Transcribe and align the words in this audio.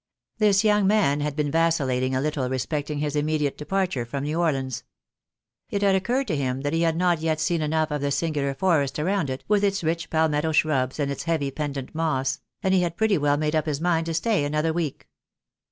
This 0.39 0.63
young 0.63 0.87
man 0.87 1.19
had 1.21 1.35
been 1.35 1.51
vacillating 1.51 2.15
a 2.15 2.21
little 2.21 2.49
respecting 2.49 2.97
his 2.97 3.15
immediate 3.15 3.55
departure 3.55 4.03
from 4.03 4.23
New 4.23 4.39
Orleans. 4.41 4.83
It 5.69 5.83
had 5.83 5.93
occurred 5.93 6.27
to 6.29 6.35
him 6.35 6.61
that 6.61 6.73
he 6.73 6.81
had 6.81 6.95
not 6.95 7.19
yet 7.21 7.39
seen 7.39 7.61
enough 7.61 7.91
of 7.91 8.01
the 8.01 8.09
singular 8.09 8.55
forest 8.55 8.97
around 8.97 9.29
it, 9.29 9.43
with 9.47 9.63
its 9.63 9.83
rich 9.83 10.09
Palmetto 10.09 10.53
shrubs, 10.53 10.99
and 10.99 11.11
its 11.11 11.25
heavy 11.25 11.51
pendent 11.51 11.93
moss; 11.93 12.41
and 12.63 12.73
he 12.73 12.81
had 12.81 12.97
pretty 12.97 13.19
well 13.19 13.37
made 13.37 13.55
up 13.55 13.67
his 13.67 13.79
mind 13.79 14.07
to 14.07 14.15
stay 14.15 14.43
another 14.43 14.73
week. 14.73 15.07